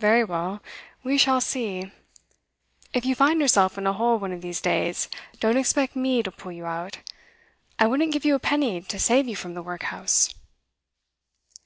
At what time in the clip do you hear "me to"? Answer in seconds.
5.96-6.30